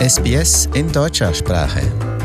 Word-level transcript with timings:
SBS 0.00 0.66
in 0.72 0.90
deutscher 0.90 1.34
Sprache. 1.34 2.19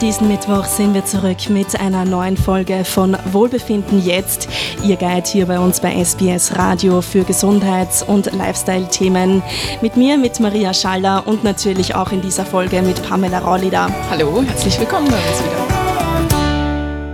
Diesen 0.00 0.28
Mittwoch 0.28 0.64
sind 0.64 0.94
wir 0.94 1.04
zurück 1.04 1.50
mit 1.50 1.78
einer 1.78 2.04
neuen 2.04 2.36
Folge 2.36 2.84
von 2.84 3.16
Wohlbefinden 3.32 4.02
jetzt. 4.02 4.48
Ihr 4.82 4.96
Guide 4.96 5.28
hier 5.28 5.46
bei 5.46 5.58
uns 5.58 5.80
bei 5.80 5.92
SBS 5.92 6.56
Radio 6.56 7.02
für 7.02 7.22
Gesundheits- 7.22 8.02
und 8.02 8.32
Lifestyle-Themen. 8.32 9.42
Mit 9.82 9.96
mir, 9.96 10.16
mit 10.16 10.40
Maria 10.40 10.72
Schaller 10.72 11.26
und 11.26 11.44
natürlich 11.44 11.94
auch 11.94 12.12
in 12.12 12.22
dieser 12.22 12.46
Folge 12.46 12.80
mit 12.82 13.02
Pamela 13.02 13.40
Rollida. 13.40 13.88
Hallo, 14.08 14.42
herzlich 14.42 14.78
willkommen 14.80 15.08
bei 15.08 15.16
uns 15.16 15.44
wieder. 15.44 15.66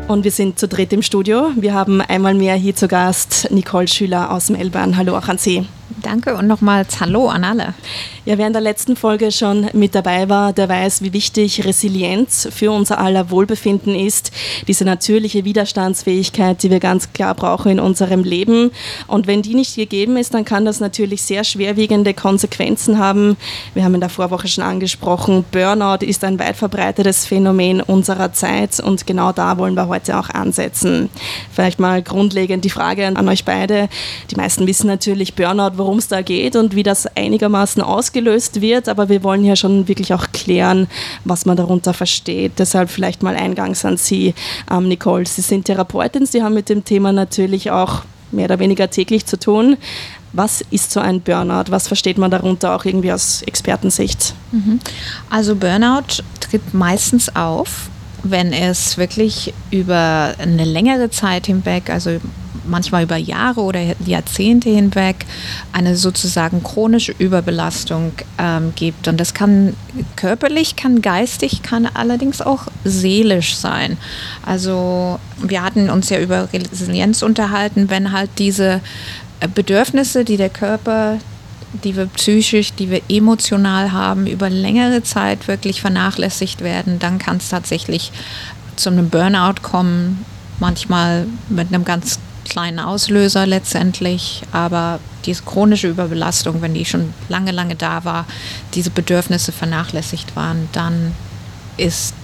Und 0.09 0.23
wir 0.23 0.30
sind 0.30 0.59
zu 0.59 0.68
dritt 0.68 0.92
im 0.92 1.02
Studio. 1.02 1.50
Wir 1.56 1.74
haben 1.74 2.00
einmal 2.00 2.34
mehr 2.34 2.55
hier 2.55 2.77
zu 2.77 2.87
Gast 2.87 3.50
Nicole 3.50 3.88
Schüler 3.88 4.30
aus 4.30 4.50
Melbourne. 4.50 4.96
Hallo 4.96 5.16
auch 5.16 5.27
an 5.28 5.38
Sie. 5.38 5.66
Danke 5.88 6.34
und 6.34 6.48
nochmals 6.48 7.00
Hallo 7.00 7.28
an 7.28 7.45
alle. 7.45 7.74
Ja, 8.24 8.38
wer 8.38 8.48
in 8.48 8.52
der 8.52 8.60
letzten 8.60 8.96
Folge 8.96 9.30
schon 9.30 9.68
mit 9.72 9.94
dabei 9.94 10.28
war, 10.28 10.52
der 10.52 10.68
weiß, 10.68 11.00
wie 11.02 11.12
wichtig 11.12 11.64
Resilienz 11.64 12.48
für 12.50 12.72
unser 12.72 12.98
aller 12.98 13.30
Wohlbefinden 13.30 13.94
ist. 13.94 14.32
Diese 14.66 14.84
natürliche 14.84 15.44
Widerstandsfähigkeit, 15.44 16.60
die 16.64 16.70
wir 16.70 16.80
ganz 16.80 17.12
klar 17.12 17.36
brauchen 17.36 17.70
in 17.70 17.78
unserem 17.78 18.24
Leben. 18.24 18.72
Und 19.06 19.28
wenn 19.28 19.42
die 19.42 19.54
nicht 19.54 19.77
gegeben 19.77 20.16
ist, 20.16 20.34
dann 20.34 20.44
kann 20.44 20.64
das 20.64 20.80
natürlich 20.80 21.22
sehr 21.22 21.44
schwerwiegende 21.44 22.14
Konsequenzen 22.14 22.98
haben. 22.98 23.36
Wir 23.74 23.84
haben 23.84 23.94
in 23.94 24.00
der 24.00 24.10
Vorwoche 24.10 24.48
schon 24.48 24.64
angesprochen, 24.64 25.44
Burnout 25.52 26.05
ist 26.05 26.24
ein 26.24 26.41
weit 26.41 26.56
verbreitetes 26.56 27.27
Phänomen 27.27 27.80
unserer 27.80 28.32
Zeit 28.32 28.80
und 28.80 29.06
genau 29.06 29.30
da 29.30 29.56
wollen 29.56 29.74
wir 29.74 29.86
heute 29.86 30.18
auch 30.18 30.30
ansetzen. 30.30 31.11
Vielleicht 31.52 31.78
mal 31.78 32.02
grundlegend 32.02 32.64
die 32.64 32.70
Frage 32.70 33.06
an 33.06 33.28
euch 33.28 33.44
beide. 33.44 33.89
Die 34.33 34.36
meisten 34.36 34.66
wissen 34.66 34.89
natürlich 34.89 35.34
Burnout, 35.34 35.75
worum 35.78 35.98
es 35.98 36.08
da 36.08 36.22
geht 36.22 36.56
und 36.56 36.74
wie 36.74 36.82
das 36.82 37.06
einigermaßen 37.16 37.82
ausgelöst 37.82 38.60
wird, 38.60 38.88
aber 38.88 39.08
wir 39.08 39.22
wollen 39.22 39.44
ja 39.44 39.56
schon 39.56 39.88
wirklich 39.88 40.12
auch 40.14 40.27
klären, 40.33 40.88
was 41.24 41.46
man 41.46 41.56
darunter 41.56 41.94
versteht. 41.94 42.52
Deshalb 42.58 42.91
vielleicht 42.91 43.22
mal 43.22 43.36
eingangs 43.36 43.84
an 43.84 43.96
Sie, 43.96 44.34
ähm, 44.70 44.88
Nicole. 44.88 45.27
Sie 45.27 45.42
sind 45.42 45.64
Therapeutin, 45.64 46.27
Sie 46.27 46.42
haben 46.42 46.55
mit 46.55 46.68
dem 46.68 46.84
Thema 46.84 47.12
natürlich 47.12 47.70
auch 47.70 48.02
mehr 48.33 48.46
oder 48.46 48.58
weniger 48.58 48.91
täglich 48.91 49.27
zu 49.27 49.38
tun. 49.38 49.77
Was 50.33 50.62
ist 50.70 50.91
so 50.91 51.00
ein 51.00 51.20
Burnout? 51.20 51.70
Was 51.70 51.88
versteht 51.88 52.18
man 52.18 52.30
darunter 52.30 52.74
auch 52.74 52.84
irgendwie 52.84 53.12
aus 53.12 53.42
Expertensicht? 53.42 54.34
Also 55.30 55.56
Burnout 55.56 56.22
tritt 56.40 56.74
meistens 56.74 57.34
auf, 57.34 57.88
wenn 58.22 58.52
es 58.52 58.98
wirklich 58.98 59.55
über 59.70 60.34
eine 60.38 60.64
längere 60.64 61.11
Zeit 61.11 61.46
hinweg, 61.46 61.88
also 61.90 62.18
manchmal 62.67 63.05
über 63.05 63.17
Jahre 63.17 63.61
oder 63.61 63.81
Jahrzehnte 64.05 64.70
hinweg, 64.70 65.27
eine 65.72 65.97
sozusagen 65.97 66.62
chronische 66.62 67.14
Überbelastung 67.19 68.12
ähm, 68.39 68.73
gibt. 68.75 69.08
Und 69.08 69.19
das 69.19 69.34
kann 69.34 69.75
körperlich, 70.17 70.77
kann 70.77 71.03
geistig, 71.03 71.62
kann 71.62 71.86
allerdings 71.86 72.41
auch 72.41 72.67
seelisch 72.84 73.56
sein. 73.56 73.97
Also 74.45 75.19
wir 75.42 75.62
hatten 75.62 75.91
uns 75.91 76.11
ja 76.11 76.19
über 76.19 76.48
Resilienz 76.53 77.23
unterhalten, 77.23 77.91
wenn 77.91 78.12
halt 78.12 78.31
diese 78.39 78.80
äh, 79.41 79.48
Bedürfnisse, 79.48 80.25
die 80.25 80.36
der 80.36 80.51
Körper 80.51 81.19
die 81.84 81.97
wir 81.97 82.06
psychisch, 82.06 82.73
die 82.73 82.91
wir 82.91 83.03
emotional 83.08 83.92
haben, 83.92 84.27
über 84.27 84.48
längere 84.48 85.03
Zeit 85.03 85.48
wirklich 85.48 85.80
vernachlässigt 85.80 86.62
werden, 86.62 86.98
dann 86.98 87.19
kann 87.19 87.36
es 87.36 87.48
tatsächlich 87.48 88.12
zu 88.77 88.91
einem 88.91 89.11
Burnout 89.11 89.62
kommen, 89.62 90.25
manchmal 90.58 91.27
mit 91.48 91.69
einem 91.69 91.84
ganz 91.84 92.19
kleinen 92.48 92.78
Auslöser 92.78 93.47
letztendlich, 93.47 94.42
aber 94.52 94.98
diese 95.24 95.42
chronische 95.42 95.89
Überbelastung, 95.89 96.62
wenn 96.62 96.74
die 96.74 96.84
schon 96.84 97.12
lange, 97.29 97.52
lange 97.52 97.74
da 97.74 98.05
war, 98.05 98.27
diese 98.74 98.90
Bedürfnisse 98.90 99.52
vernachlässigt 99.52 100.36
waren, 100.36 100.68
dann 100.73 101.12
ist 101.77 102.14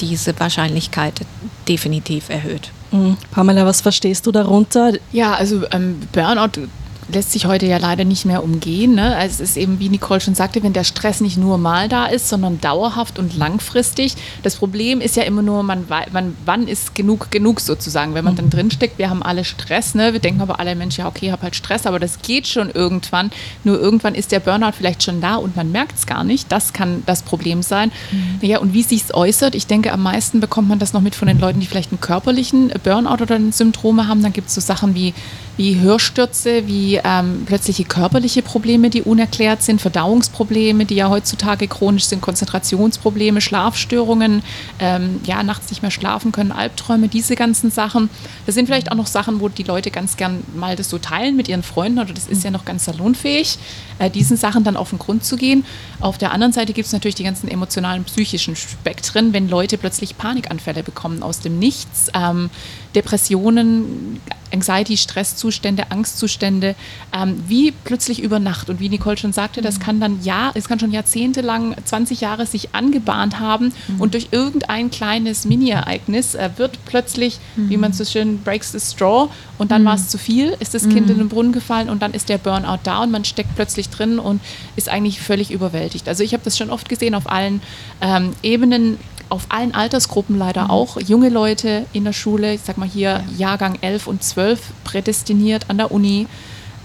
diese 0.00 0.38
Wahrscheinlichkeit 0.38 1.20
definitiv 1.68 2.28
erhöht. 2.28 2.70
Mhm. 2.90 3.16
Pamela, 3.30 3.66
was 3.66 3.80
verstehst 3.80 4.26
du 4.26 4.32
darunter? 4.32 4.92
Ja, 5.12 5.34
also 5.34 5.62
ähm, 5.70 6.00
Burnout 6.12 6.68
lässt 7.12 7.32
sich 7.32 7.46
heute 7.46 7.66
ja 7.66 7.78
leider 7.78 8.04
nicht 8.04 8.24
mehr 8.24 8.42
umgehen. 8.42 8.94
Ne? 8.94 9.16
Also 9.16 9.42
es 9.42 9.50
ist 9.50 9.56
eben, 9.56 9.78
wie 9.78 9.88
Nicole 9.88 10.20
schon 10.20 10.34
sagte, 10.34 10.62
wenn 10.62 10.72
der 10.72 10.84
Stress 10.84 11.20
nicht 11.20 11.36
nur 11.36 11.58
mal 11.58 11.88
da 11.88 12.06
ist, 12.06 12.28
sondern 12.28 12.60
dauerhaft 12.60 13.18
und 13.18 13.36
langfristig. 13.36 14.14
Das 14.42 14.56
Problem 14.56 15.00
ist 15.00 15.16
ja 15.16 15.24
immer 15.24 15.42
nur, 15.42 15.62
man, 15.62 15.86
man 16.12 16.36
wann 16.44 16.66
ist 16.66 16.94
genug 16.94 17.30
genug 17.30 17.60
sozusagen, 17.60 18.14
wenn 18.14 18.24
man 18.24 18.36
dann 18.36 18.50
drinsteckt. 18.50 18.98
Wir 18.98 19.10
haben 19.10 19.22
alle 19.22 19.44
Stress, 19.44 19.94
ne? 19.94 20.12
wir 20.12 20.20
denken 20.20 20.40
aber 20.40 20.60
alle 20.60 20.74
Menschen, 20.74 21.02
ja 21.02 21.08
okay, 21.08 21.26
ich 21.26 21.32
habe 21.32 21.42
halt 21.42 21.56
Stress, 21.56 21.86
aber 21.86 21.98
das 21.98 22.22
geht 22.22 22.46
schon 22.46 22.70
irgendwann. 22.70 23.30
Nur 23.64 23.78
irgendwann 23.78 24.14
ist 24.14 24.32
der 24.32 24.40
Burnout 24.40 24.72
vielleicht 24.72 25.02
schon 25.02 25.20
da 25.20 25.36
und 25.36 25.56
man 25.56 25.72
merkt 25.72 25.98
es 25.98 26.06
gar 26.06 26.24
nicht. 26.24 26.50
Das 26.50 26.72
kann 26.72 27.02
das 27.06 27.22
Problem 27.22 27.62
sein. 27.62 27.92
Mhm. 28.10 28.46
Ja, 28.46 28.58
und 28.58 28.72
wie 28.72 28.82
sich 28.82 29.02
es 29.02 29.14
äußert, 29.14 29.54
ich 29.54 29.66
denke, 29.66 29.92
am 29.92 30.02
meisten 30.02 30.40
bekommt 30.40 30.68
man 30.68 30.78
das 30.78 30.92
noch 30.92 31.00
mit 31.00 31.14
von 31.14 31.28
den 31.28 31.38
Leuten, 31.38 31.60
die 31.60 31.66
vielleicht 31.66 31.92
einen 31.92 32.00
körperlichen 32.00 32.72
Burnout 32.82 33.22
oder 33.22 33.38
Symptome 33.50 34.08
haben. 34.08 34.22
Dann 34.22 34.32
gibt 34.32 34.48
es 34.48 34.54
so 34.54 34.60
Sachen 34.60 34.94
wie, 34.94 35.14
wie 35.56 35.80
Hörstürze, 35.80 36.66
wie 36.66 37.00
ähm, 37.04 37.44
plötzliche 37.46 37.84
körperliche 37.84 38.42
Probleme, 38.42 38.90
die 38.90 39.02
unerklärt 39.02 39.62
sind, 39.62 39.80
Verdauungsprobleme, 39.80 40.84
die 40.84 40.96
ja 40.96 41.08
heutzutage 41.08 41.68
chronisch 41.68 42.04
sind, 42.06 42.20
Konzentrationsprobleme, 42.20 43.40
Schlafstörungen, 43.40 44.42
ähm, 44.80 45.20
ja, 45.24 45.42
nachts 45.42 45.70
nicht 45.70 45.82
mehr 45.82 45.92
schlafen 45.92 46.32
können, 46.32 46.50
Albträume, 46.50 47.08
diese 47.08 47.36
ganzen 47.36 47.70
Sachen. 47.70 48.10
Das 48.46 48.54
sind 48.56 48.66
vielleicht 48.66 48.90
auch 48.90 48.96
noch 48.96 49.06
Sachen, 49.06 49.40
wo 49.40 49.48
die 49.48 49.62
Leute 49.62 49.90
ganz 49.90 50.16
gern 50.16 50.42
mal 50.56 50.74
das 50.74 50.90
so 50.90 50.98
teilen 50.98 51.36
mit 51.36 51.48
ihren 51.48 51.62
Freunden 51.62 52.00
oder 52.00 52.12
das 52.12 52.26
ist 52.26 52.42
ja 52.42 52.50
noch 52.50 52.64
ganz 52.64 52.86
salonfähig, 52.86 53.58
äh, 54.00 54.10
diesen 54.10 54.36
Sachen 54.36 54.64
dann 54.64 54.76
auf 54.76 54.90
den 54.90 54.98
Grund 54.98 55.24
zu 55.24 55.36
gehen. 55.36 55.64
Auf 56.00 56.18
der 56.18 56.32
anderen 56.32 56.52
Seite 56.52 56.72
gibt 56.72 56.86
es 56.86 56.92
natürlich 56.92 57.14
die 57.14 57.24
ganzen 57.24 57.48
emotionalen, 57.48 58.04
psychischen 58.04 58.56
Spektren, 58.56 59.32
wenn 59.32 59.48
Leute 59.48 59.78
plötzlich 59.78 60.18
Panikanfälle 60.18 60.82
bekommen 60.82 61.22
aus 61.22 61.40
dem 61.40 61.58
Nichts, 61.58 62.10
ähm, 62.14 62.50
Depressionen, 62.94 64.20
Anxiety, 64.52 64.96
Stresszustände, 64.96 65.90
Angstzustände, 65.90 66.76
ähm, 67.12 67.42
wie 67.48 67.72
plötzlich 67.72 68.22
über 68.22 68.38
Nacht. 68.38 68.70
Und 68.70 68.80
wie 68.80 68.88
Nicole 68.88 69.16
schon 69.16 69.32
sagte, 69.32 69.60
das 69.62 69.80
kann 69.80 70.00
dann 70.00 70.22
ja, 70.22 70.52
es 70.54 70.68
kann 70.68 70.78
schon 70.78 70.92
jahrzehntelang, 70.92 71.74
20 71.84 72.20
Jahre 72.20 72.46
sich 72.46 72.74
angebahnt 72.74 73.40
haben 73.40 73.72
mhm. 73.88 74.00
und 74.00 74.14
durch 74.14 74.28
irgendein 74.30 74.90
kleines 74.90 75.44
Mini-Ereignis 75.44 76.34
äh, 76.34 76.50
wird 76.56 76.78
plötzlich, 76.84 77.38
mhm. 77.56 77.70
wie 77.70 77.76
man 77.76 77.92
so 77.92 78.04
schön 78.04 78.38
breaks 78.38 78.72
the 78.72 78.80
straw 78.80 79.28
und 79.58 79.70
dann 79.70 79.82
mhm. 79.82 79.86
war 79.86 79.94
es 79.94 80.08
zu 80.08 80.18
viel, 80.18 80.56
ist 80.60 80.74
das 80.74 80.88
Kind 80.88 81.10
in 81.10 81.18
den 81.18 81.28
Brunnen 81.28 81.52
gefallen 81.52 81.88
und 81.88 82.02
dann 82.02 82.12
ist 82.12 82.28
der 82.28 82.38
Burnout 82.38 82.80
da 82.84 83.02
und 83.02 83.10
man 83.10 83.24
steckt 83.24 83.54
plötzlich 83.56 83.88
drin 83.88 84.18
und 84.18 84.40
ist 84.76 84.88
eigentlich 84.88 85.20
völlig 85.20 85.50
überwältigt. 85.50 86.08
Also 86.08 86.22
ich 86.22 86.32
habe 86.32 86.44
das 86.44 86.56
schon 86.56 86.70
oft 86.70 86.88
gesehen 86.88 87.14
auf 87.14 87.30
allen 87.30 87.60
ähm, 88.00 88.32
Ebenen 88.42 88.98
auf 89.34 89.46
allen 89.48 89.74
Altersgruppen 89.74 90.38
leider 90.38 90.64
mhm. 90.64 90.70
auch. 90.70 91.00
Junge 91.00 91.28
Leute 91.28 91.86
in 91.92 92.04
der 92.04 92.12
Schule, 92.12 92.54
ich 92.54 92.62
sag 92.62 92.78
mal 92.78 92.88
hier 92.88 93.24
ja. 93.36 93.50
Jahrgang 93.50 93.76
11 93.80 94.06
und 94.06 94.22
12 94.22 94.60
prädestiniert 94.84 95.68
an 95.68 95.78
der 95.78 95.90
Uni. 95.90 96.26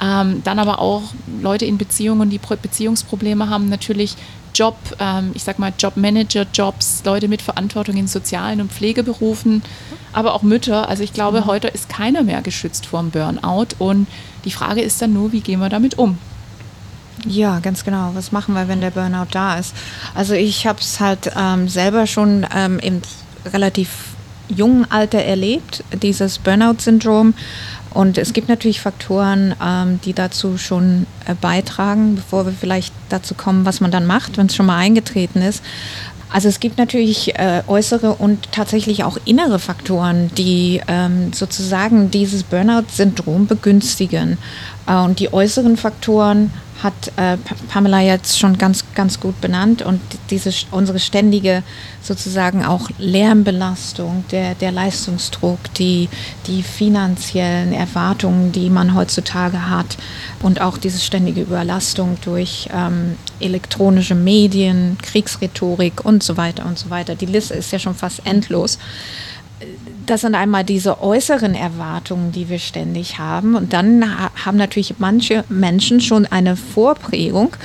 Ähm, 0.02 0.42
dann 0.44 0.60
aber 0.60 0.80
auch 0.80 1.04
Leute 1.42 1.66
in 1.66 1.78
Beziehungen, 1.78 2.30
die 2.30 2.40
Beziehungsprobleme 2.40 3.50
haben, 3.50 3.70
natürlich 3.70 4.16
Job, 4.56 4.78
ähm, 5.00 5.32
ich 5.34 5.44
sag 5.44 5.60
mal 5.60 5.74
Jobmanager-Jobs, 5.78 7.04
Leute 7.06 7.28
mit 7.28 7.42
Verantwortung 7.42 7.98
in 7.98 8.08
sozialen 8.08 8.62
und 8.62 8.72
Pflegeberufen, 8.72 9.62
aber 10.12 10.34
auch 10.34 10.42
Mütter. 10.42 10.90
Also 10.90 11.04
ich 11.04 11.14
glaube, 11.14 11.42
mhm. 11.42 11.46
heute 11.46 11.68
ist 11.68 11.90
keiner 11.90 12.24
mehr 12.24 12.42
geschützt 12.42 12.86
vor 12.86 13.02
dem 13.02 13.12
Burnout 13.12 13.76
und 13.78 14.08
die 14.46 14.52
Frage 14.52 14.82
ist 14.82 15.02
dann 15.02 15.14
nur, 15.14 15.32
wie 15.34 15.42
gehen 15.42 15.60
wir 15.60 15.70
damit 15.70 15.98
um? 15.98 16.18
Ja, 17.26 17.60
ganz 17.60 17.84
genau. 17.84 18.12
Was 18.14 18.32
machen 18.32 18.54
wir, 18.56 18.68
wenn 18.68 18.82
der 18.82 18.92
Burnout 18.92 19.28
da 19.32 19.58
ist? 19.58 19.74
Also 20.16 20.34
ich 20.34 20.66
habe 20.68 20.80
es 20.80 21.00
halt 21.00 21.32
ähm, 21.36 21.68
selber 21.68 22.08
schon 22.08 22.46
ähm, 22.56 22.80
im 22.80 23.02
relativ 23.46 23.90
jungen 24.48 24.90
Alter 24.90 25.20
erlebt, 25.20 25.84
dieses 26.02 26.40
Burnout-Syndrom. 26.40 27.34
Und 27.92 28.18
es 28.18 28.34
gibt 28.34 28.50
natürlich 28.50 28.82
Faktoren, 28.82 29.56
ähm, 29.64 30.00
die 30.06 30.14
dazu 30.14 30.58
schon 30.58 31.08
äh, 31.26 31.34
beitragen, 31.34 32.16
bevor 32.16 32.46
wir 32.46 32.54
vielleicht 32.54 32.94
dazu 33.10 33.34
kommen, 33.34 33.66
was 33.66 33.82
man 33.82 33.92
dann 33.92 34.06
macht, 34.06 34.38
wenn 34.38 34.46
es 34.46 34.56
schon 34.56 34.68
mal 34.68 34.78
eingetreten 34.78 35.42
ist. 35.42 35.64
Also 36.32 36.48
es 36.48 36.60
gibt 36.60 36.78
natürlich 36.78 37.36
äh, 37.40 37.64
äußere 37.66 38.14
und 38.14 38.52
tatsächlich 38.52 39.04
auch 39.04 39.18
innere 39.26 39.58
Faktoren, 39.58 40.30
die 40.38 40.80
ähm, 40.88 41.34
sozusagen 41.34 42.12
dieses 42.12 42.44
Burnout-Syndrom 42.44 43.48
begünstigen. 43.48 44.38
Äh, 44.86 44.98
und 44.98 45.20
die 45.20 45.34
äußeren 45.34 45.76
Faktoren 45.76 46.52
hat 46.82 47.12
äh, 47.18 47.38
Pamela 47.68 48.02
jetzt 48.02 48.40
schon 48.40 48.58
ganz, 48.58 48.86
ganz 48.96 49.20
gut 49.20 49.40
benannt 49.42 49.82
und 49.82 50.00
diese, 50.30 50.52
unsere 50.72 51.00
ständige 51.00 51.64
sozusagen 52.02 52.64
auch 52.64 52.90
Lärmbelastung, 52.98 54.24
der, 54.32 54.56
der 54.56 54.72
Leistungsdruck, 54.72 55.60
die, 55.76 56.08
die 56.48 56.64
finanziellen 56.64 57.74
Erwartungen, 57.74 58.52
die 58.52 58.70
man 58.70 58.96
heutzutage 58.96 59.70
hat 59.70 59.98
und 60.42 60.62
auch 60.62 60.78
diese 60.78 61.00
ständige 61.00 61.42
Überlastung 61.42 62.18
durch 62.24 62.70
ähm, 62.74 63.18
elektronische 63.40 64.16
Medien, 64.16 64.98
Kriegsrhetorik 65.02 66.06
und 66.06 66.24
so 66.24 66.38
weiter 66.38 66.66
und 66.66 66.80
so 66.80 66.90
weiter. 66.90 67.16
Die 67.16 67.26
Liste 67.26 67.56
ist 67.56 67.72
ja 67.72 67.80
schon 67.80 67.96
fast 67.96 68.26
endlos 68.26 68.80
das 70.10 70.22
sind 70.22 70.34
einmal 70.34 70.64
diese 70.64 71.02
äußeren 71.02 71.54
Erwartungen, 71.54 72.32
die 72.32 72.50
wir 72.50 72.58
ständig 72.58 73.20
haben. 73.20 73.56
Und 73.56 73.74
dann 73.74 74.04
haben 74.44 74.58
natürlich 74.58 74.96
manche 74.98 75.44
Menschen 75.50 76.02
schon 76.02 76.26
eine 76.26 76.56
Vorprägung, 76.56 77.56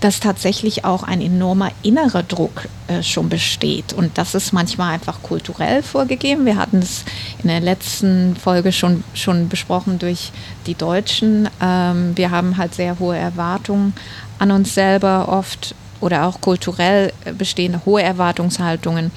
dass 0.00 0.18
tatsächlich 0.18 0.86
auch 0.86 1.02
ein 1.02 1.20
enormer 1.20 1.72
innerer 1.82 2.22
Druck 2.22 2.68
äh, 2.88 3.02
schon 3.02 3.28
besteht. 3.28 3.92
Und 3.92 4.16
das 4.16 4.34
ist 4.34 4.52
manchmal 4.52 4.94
einfach 4.94 5.22
kulturell 5.22 5.82
vorgegeben. 5.82 6.46
Wir 6.46 6.56
hatten 6.56 6.78
es 6.78 7.04
in 7.42 7.48
der 7.48 7.60
letzten 7.60 8.34
Folge 8.34 8.72
schon, 8.72 9.04
schon 9.12 9.50
besprochen 9.50 9.98
durch 9.98 10.32
die 10.66 10.74
Deutschen. 10.74 11.50
Ähm, 11.60 12.16
wir 12.16 12.30
haben 12.30 12.56
halt 12.56 12.74
sehr 12.74 12.98
hohe 12.98 13.18
Erwartungen 13.18 13.92
an 14.38 14.50
uns 14.50 14.74
selber 14.74 15.28
oft 15.28 15.74
oder 16.00 16.26
auch 16.26 16.40
kulturell 16.40 17.12
bestehende 17.36 17.82
hohe 17.84 18.02
Erwartungshaltungen. 18.02 19.10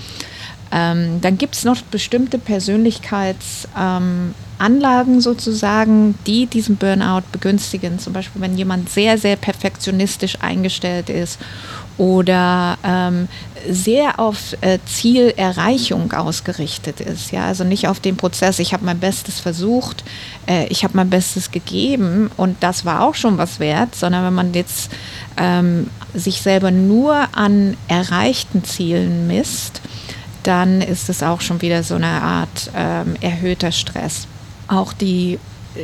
Ähm, 0.73 1.21
dann 1.21 1.37
gibt 1.37 1.53
es 1.55 1.63
noch 1.65 1.79
bestimmte 1.83 2.39
Persönlichkeitsanlagen 2.39 4.33
ähm, 5.13 5.21
sozusagen, 5.21 6.15
die 6.25 6.47
diesen 6.47 6.77
Burnout 6.77 7.21
begünstigen. 7.31 7.99
Zum 7.99 8.13
Beispiel, 8.13 8.41
wenn 8.41 8.57
jemand 8.57 8.89
sehr, 8.89 9.19
sehr 9.19 9.35
perfektionistisch 9.35 10.39
eingestellt 10.41 11.11
ist 11.11 11.37
oder 11.99 12.79
ähm, 12.83 13.27
sehr 13.69 14.19
auf 14.19 14.55
äh, 14.61 14.79
Zielerreichung 14.87 16.11
ausgerichtet 16.11 17.01
ist. 17.01 17.31
Ja? 17.31 17.45
Also 17.45 17.63
nicht 17.63 17.87
auf 17.87 17.99
den 17.99 18.17
Prozess, 18.17 18.57
ich 18.57 18.73
habe 18.73 18.83
mein 18.83 18.99
Bestes 18.99 19.39
versucht, 19.39 20.03
äh, 20.47 20.65
ich 20.69 20.83
habe 20.83 20.97
mein 20.97 21.11
Bestes 21.11 21.51
gegeben 21.51 22.31
und 22.35 22.57
das 22.61 22.83
war 22.83 23.03
auch 23.03 23.13
schon 23.13 23.37
was 23.37 23.59
wert, 23.59 23.93
sondern 23.93 24.25
wenn 24.25 24.33
man 24.33 24.55
jetzt 24.55 24.91
ähm, 25.37 25.91
sich 26.15 26.41
selber 26.41 26.71
nur 26.71 27.27
an 27.33 27.77
erreichten 27.87 28.63
Zielen 28.63 29.27
misst, 29.27 29.81
dann 30.43 30.81
ist 30.81 31.09
es 31.09 31.23
auch 31.23 31.41
schon 31.41 31.61
wieder 31.61 31.83
so 31.83 31.95
eine 31.95 32.21
Art 32.21 32.69
ähm, 32.75 33.15
erhöhter 33.21 33.71
Stress. 33.71 34.27
Auch 34.67 34.93
die, 34.93 35.39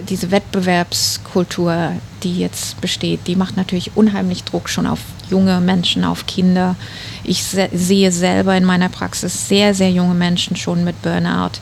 diese 0.10 0.32
Wettbewerbskultur, 0.32 1.94
die 2.24 2.40
jetzt 2.40 2.80
besteht, 2.82 3.28
die 3.28 3.36
macht 3.36 3.58
natürlich 3.58 3.96
unheimlich 3.96 4.44
Druck 4.44 4.70
schon 4.70 4.86
auf 4.86 5.00
junge 5.30 5.62
Menschen, 5.62 6.04
auf 6.04 6.26
Kinder. 6.28 6.76
Ich 7.24 7.44
se 7.44 7.70
sehe 7.74 8.12
selber 8.12 8.56
in 8.56 8.66
meiner 8.66 8.90
Praxis 8.90 9.48
sehr, 9.48 9.74
sehr 9.74 9.92
junge 9.92 10.16
Menschen 10.16 10.56
schon 10.56 10.84
mit 10.84 11.02
Burnout, 11.02 11.60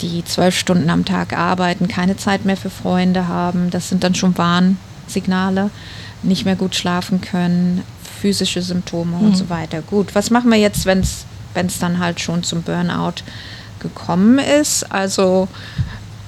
die 0.00 0.24
zwölf 0.24 0.58
Stunden 0.58 0.90
am 0.90 1.04
Tag 1.04 1.36
arbeiten, 1.36 1.88
keine 1.88 2.16
Zeit 2.16 2.44
mehr 2.44 2.56
für 2.56 2.70
Freunde 2.70 3.28
haben. 3.28 3.70
Das 3.70 3.88
sind 3.88 4.02
dann 4.02 4.14
schon 4.14 4.36
Warnsignale, 4.38 5.70
nicht 6.22 6.44
mehr 6.44 6.56
gut 6.56 6.74
schlafen 6.74 7.20
können, 7.20 7.82
physische 8.20 8.62
Symptome 8.62 9.16
mhm. 9.16 9.26
und 9.26 9.36
so 9.36 9.48
weiter. 9.48 9.82
Gut, 9.82 10.14
was 10.14 10.30
machen 10.30 10.50
wir 10.50 10.58
jetzt, 10.58 10.86
wenn 10.86 11.00
es 11.00 11.24
wenn 11.54 11.66
es 11.66 11.78
dann 11.78 11.98
halt 11.98 12.20
schon 12.20 12.42
zum 12.42 12.62
Burnout 12.62 13.22
gekommen 13.80 14.38
ist. 14.38 14.90
Also 14.92 15.48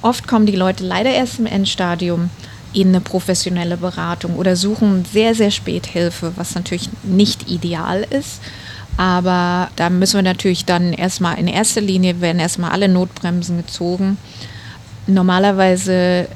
oft 0.01 0.27
kommen 0.27 0.45
die 0.45 0.55
Leute 0.55 0.83
leider 0.83 1.11
erst 1.11 1.39
im 1.39 1.45
Endstadium 1.45 2.29
in 2.73 2.89
eine 2.89 3.01
professionelle 3.01 3.77
Beratung 3.77 4.35
oder 4.35 4.55
suchen 4.55 5.05
sehr, 5.05 5.35
sehr 5.35 5.51
spät 5.51 5.85
Hilfe, 5.85 6.33
was 6.35 6.55
natürlich 6.55 6.89
nicht 7.03 7.49
ideal 7.49 8.05
ist. 8.09 8.41
Aber 8.97 9.69
da 9.75 9.89
müssen 9.89 10.15
wir 10.15 10.23
natürlich 10.23 10.65
dann 10.65 10.93
erstmal 10.93 11.39
in 11.39 11.47
erster 11.47 11.81
Linie 11.81 12.21
werden 12.21 12.39
erstmal 12.39 12.71
alle 12.71 12.87
Notbremsen 12.87 13.57
gezogen 13.57 14.17
Normalerweise 15.05 15.93
äh, 15.93 16.27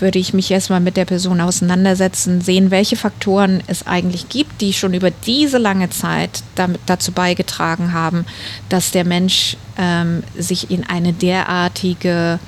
würde 0.00 0.18
ich 0.18 0.32
mich 0.32 0.50
erstmal 0.50 0.80
mit 0.80 0.96
der 0.96 1.04
Person 1.04 1.42
auseinandersetzen, 1.42 2.40
sehen, 2.40 2.70
welche 2.70 2.96
Faktoren 2.96 3.62
es 3.66 3.86
eigentlich 3.86 4.30
gibt, 4.30 4.62
die 4.62 4.72
schon 4.72 4.94
über 4.94 5.10
diese 5.10 5.58
lange 5.58 5.90
Zeit 5.90 6.42
damit, 6.54 6.80
dazu 6.86 7.12
beigetragen 7.12 7.92
haben, 7.92 8.24
dass 8.70 8.92
der 8.92 9.04
Mensch 9.04 9.58
ähm, 9.76 10.22
sich 10.38 10.70
in 10.70 10.88
eine 10.88 11.12
derartige 11.12 12.38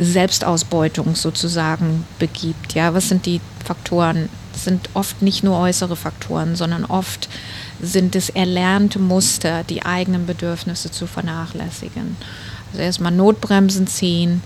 Selbstausbeutung 0.00 1.16
sozusagen 1.16 2.06
begibt. 2.18 2.72
Ja, 2.72 2.94
was 2.94 3.10
sind 3.10 3.26
die 3.26 3.42
Faktoren? 3.62 4.30
Das 4.54 4.64
sind 4.64 4.88
oft 4.94 5.20
nicht 5.20 5.44
nur 5.44 5.58
äußere 5.58 5.96
Faktoren, 5.96 6.56
sondern 6.56 6.86
oft 6.86 7.28
sind 7.82 8.16
es 8.16 8.30
erlernte 8.30 8.98
Muster, 8.98 9.64
die 9.64 9.84
eigenen 9.84 10.26
Bedürfnisse 10.26 10.90
zu 10.90 11.06
vernachlässigen. 11.06 12.16
Also 12.72 12.82
erstmal 12.82 13.12
Notbremsen 13.12 13.86
ziehen, 13.86 14.42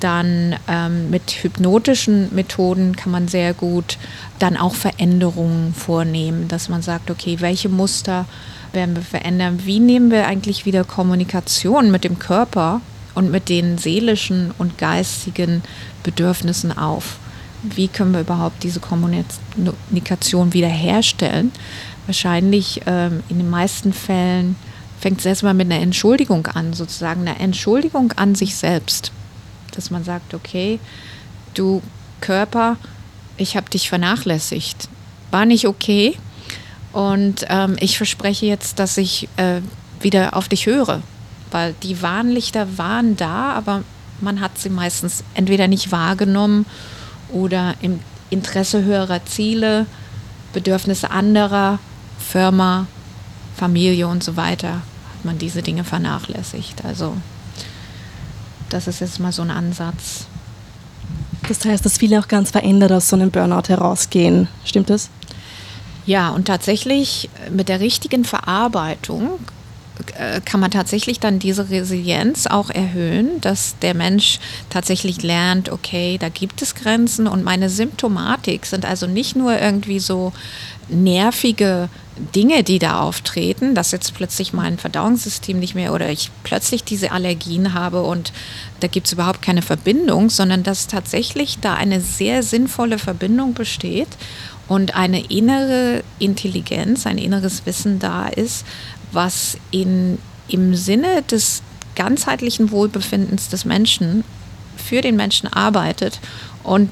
dann 0.00 0.54
ähm, 0.68 1.10
mit 1.10 1.30
hypnotischen 1.42 2.32
Methoden 2.34 2.94
kann 2.94 3.10
man 3.10 3.26
sehr 3.26 3.52
gut 3.52 3.98
dann 4.38 4.56
auch 4.56 4.74
Veränderungen 4.74 5.74
vornehmen, 5.74 6.46
dass 6.48 6.68
man 6.68 6.82
sagt, 6.82 7.10
okay, 7.10 7.38
welche 7.40 7.68
Muster 7.68 8.26
werden 8.72 8.94
wir 8.94 9.02
verändern? 9.02 9.60
Wie 9.64 9.80
nehmen 9.80 10.10
wir 10.10 10.26
eigentlich 10.26 10.64
wieder 10.66 10.84
Kommunikation 10.84 11.90
mit 11.90 12.04
dem 12.04 12.18
Körper 12.18 12.80
und 13.14 13.30
mit 13.30 13.48
den 13.48 13.76
seelischen 13.76 14.52
und 14.56 14.78
geistigen 14.78 15.62
Bedürfnissen 16.04 16.76
auf? 16.76 17.18
Wie 17.64 17.88
können 17.88 18.12
wir 18.12 18.20
überhaupt 18.20 18.62
diese 18.62 18.80
Kommunikation 18.80 20.52
wiederherstellen? 20.52 21.52
Wahrscheinlich 22.06 22.82
ähm, 22.86 23.22
in 23.28 23.38
den 23.38 23.50
meisten 23.50 23.92
Fällen 23.92 24.56
fängt 25.00 25.18
es 25.20 25.26
erstmal 25.26 25.54
mit 25.54 25.70
einer 25.70 25.82
Entschuldigung 25.82 26.46
an, 26.46 26.72
sozusagen 26.72 27.22
eine 27.22 27.38
Entschuldigung 27.40 28.12
an 28.12 28.36
sich 28.36 28.54
selbst 28.54 29.12
dass 29.76 29.90
man 29.90 30.04
sagt, 30.04 30.34
okay, 30.34 30.78
du 31.54 31.82
Körper, 32.20 32.76
ich 33.36 33.56
habe 33.56 33.68
dich 33.70 33.88
vernachlässigt, 33.88 34.88
war 35.30 35.44
nicht 35.44 35.66
okay. 35.66 36.16
Und 36.92 37.46
ähm, 37.48 37.76
ich 37.80 37.96
verspreche 37.96 38.46
jetzt, 38.46 38.78
dass 38.78 38.96
ich 38.98 39.28
äh, 39.36 39.60
wieder 40.00 40.36
auf 40.36 40.48
dich 40.48 40.66
höre, 40.66 41.02
weil 41.50 41.74
die 41.82 42.02
Warnlichter 42.02 42.78
waren 42.78 43.16
da, 43.16 43.52
aber 43.52 43.82
man 44.20 44.40
hat 44.40 44.58
sie 44.58 44.68
meistens 44.70 45.24
entweder 45.34 45.68
nicht 45.68 45.90
wahrgenommen 45.90 46.66
oder 47.30 47.74
im 47.80 48.00
Interesse 48.30 48.84
höherer 48.84 49.24
Ziele, 49.24 49.86
Bedürfnisse 50.52 51.10
anderer, 51.10 51.78
Firma, 52.18 52.86
Familie 53.56 54.06
und 54.08 54.22
so 54.22 54.36
weiter 54.36 54.74
hat 54.74 55.24
man 55.24 55.38
diese 55.38 55.62
Dinge 55.62 55.84
vernachlässigt. 55.84 56.84
Also 56.84 57.16
das 58.72 58.86
ist 58.86 59.00
jetzt 59.00 59.20
mal 59.20 59.32
so 59.32 59.42
ein 59.42 59.50
Ansatz. 59.50 60.26
Das 61.48 61.64
heißt, 61.64 61.84
dass 61.84 61.98
viele 61.98 62.20
auch 62.20 62.28
ganz 62.28 62.50
verändert 62.50 62.92
aus 62.92 63.08
so 63.08 63.16
einem 63.16 63.30
Burnout 63.30 63.68
herausgehen. 63.68 64.48
Stimmt 64.64 64.90
das? 64.90 65.10
Ja, 66.06 66.30
und 66.30 66.46
tatsächlich 66.46 67.28
mit 67.50 67.68
der 67.68 67.80
richtigen 67.80 68.24
Verarbeitung 68.24 69.38
kann 70.44 70.60
man 70.60 70.70
tatsächlich 70.70 71.20
dann 71.20 71.38
diese 71.38 71.70
Resilienz 71.70 72.46
auch 72.46 72.70
erhöhen, 72.70 73.40
dass 73.40 73.76
der 73.80 73.94
Mensch 73.94 74.40
tatsächlich 74.70 75.22
lernt, 75.22 75.70
okay, 75.70 76.18
da 76.18 76.28
gibt 76.28 76.62
es 76.62 76.74
Grenzen. 76.74 77.26
Und 77.26 77.44
meine 77.44 77.68
Symptomatik 77.68 78.66
sind 78.66 78.84
also 78.84 79.06
nicht 79.06 79.36
nur 79.36 79.58
irgendwie 79.58 80.00
so 80.00 80.32
nervige 80.88 81.88
Dinge, 82.34 82.62
die 82.62 82.78
da 82.78 83.00
auftreten, 83.00 83.74
dass 83.74 83.92
jetzt 83.92 84.14
plötzlich 84.14 84.52
mein 84.52 84.78
Verdauungssystem 84.78 85.58
nicht 85.58 85.74
mehr 85.74 85.92
oder 85.94 86.10
ich 86.10 86.30
plötzlich 86.42 86.84
diese 86.84 87.12
Allergien 87.12 87.72
habe 87.72 88.02
und 88.02 88.32
da 88.80 88.88
gibt 88.88 89.06
es 89.06 89.14
überhaupt 89.14 89.40
keine 89.40 89.62
Verbindung, 89.62 90.28
sondern 90.28 90.62
dass 90.62 90.88
tatsächlich 90.88 91.58
da 91.60 91.74
eine 91.74 92.00
sehr 92.00 92.42
sinnvolle 92.42 92.98
Verbindung 92.98 93.54
besteht 93.54 94.08
und 94.68 94.94
eine 94.94 95.24
innere 95.30 96.02
Intelligenz, 96.18 97.06
ein 97.06 97.18
inneres 97.18 97.64
Wissen 97.64 97.98
da 97.98 98.28
ist, 98.28 98.66
was 99.12 99.56
in, 99.70 100.18
im 100.48 100.74
Sinne 100.74 101.22
des 101.22 101.62
ganzheitlichen 101.94 102.70
Wohlbefindens 102.70 103.48
des 103.48 103.64
Menschen 103.64 104.24
für 104.76 105.00
den 105.00 105.16
Menschen 105.16 105.52
arbeitet 105.52 106.20
und 106.62 106.88